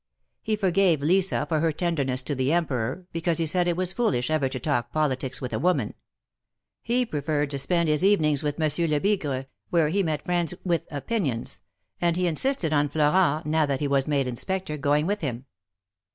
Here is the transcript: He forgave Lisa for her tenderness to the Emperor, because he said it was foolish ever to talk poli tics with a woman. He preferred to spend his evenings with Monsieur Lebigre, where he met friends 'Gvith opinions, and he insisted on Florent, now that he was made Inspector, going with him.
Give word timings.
He 0.41 0.55
forgave 0.55 1.03
Lisa 1.03 1.45
for 1.45 1.59
her 1.59 1.71
tenderness 1.71 2.23
to 2.23 2.33
the 2.33 2.51
Emperor, 2.51 3.05
because 3.11 3.37
he 3.37 3.45
said 3.45 3.67
it 3.67 3.77
was 3.77 3.93
foolish 3.93 4.31
ever 4.31 4.49
to 4.49 4.59
talk 4.59 4.91
poli 4.91 5.15
tics 5.15 5.39
with 5.39 5.53
a 5.53 5.59
woman. 5.59 5.93
He 6.81 7.05
preferred 7.05 7.51
to 7.51 7.59
spend 7.59 7.87
his 7.87 8.03
evenings 8.03 8.41
with 8.41 8.57
Monsieur 8.57 8.87
Lebigre, 8.87 9.45
where 9.69 9.89
he 9.89 10.01
met 10.01 10.25
friends 10.25 10.55
'Gvith 10.65 10.85
opinions, 10.89 11.61
and 12.01 12.17
he 12.17 12.25
insisted 12.25 12.73
on 12.73 12.89
Florent, 12.89 13.45
now 13.45 13.67
that 13.67 13.79
he 13.79 13.87
was 13.87 14.07
made 14.07 14.27
Inspector, 14.27 14.75
going 14.77 15.05
with 15.05 15.21
him. 15.21 15.45